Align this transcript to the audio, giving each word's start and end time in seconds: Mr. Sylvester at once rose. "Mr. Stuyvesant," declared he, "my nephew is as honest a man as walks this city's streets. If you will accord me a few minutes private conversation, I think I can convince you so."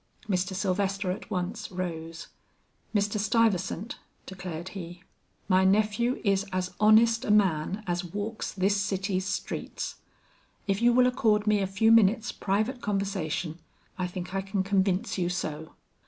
Mr. 0.27 0.55
Sylvester 0.55 1.11
at 1.11 1.29
once 1.29 1.69
rose. 1.71 2.29
"Mr. 2.91 3.19
Stuyvesant," 3.19 3.99
declared 4.25 4.69
he, 4.69 5.03
"my 5.47 5.63
nephew 5.63 6.19
is 6.23 6.43
as 6.51 6.73
honest 6.79 7.23
a 7.23 7.29
man 7.29 7.83
as 7.85 8.03
walks 8.03 8.51
this 8.51 8.77
city's 8.77 9.27
streets. 9.27 9.97
If 10.67 10.81
you 10.81 10.91
will 10.91 11.05
accord 11.05 11.45
me 11.45 11.59
a 11.59 11.67
few 11.67 11.91
minutes 11.91 12.31
private 12.31 12.81
conversation, 12.81 13.59
I 13.95 14.07
think 14.07 14.33
I 14.33 14.41
can 14.41 14.63
convince 14.63 15.19
you 15.19 15.29
so." 15.29 15.75